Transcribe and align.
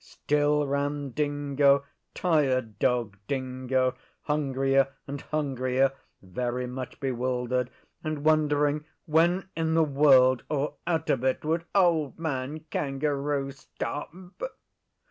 Still 0.03 0.65
ran 0.65 1.11
Dingo 1.11 1.85
Tired 2.15 2.79
Dog 2.79 3.17
Dingo 3.27 3.93
hungrier 4.21 4.87
and 5.05 5.21
hungrier, 5.21 5.91
very 6.23 6.65
much 6.65 6.99
bewildered, 6.99 7.69
and 8.03 8.23
wondering 8.25 8.83
when 9.05 9.47
in 9.55 9.75
the 9.75 9.83
world 9.83 10.43
or 10.49 10.77
out 10.87 11.11
of 11.11 11.23
it 11.23 11.45
would 11.45 11.65
Old 11.75 12.17
Man 12.17 12.61
Kangaroo 12.71 13.51
stop. 13.51 14.11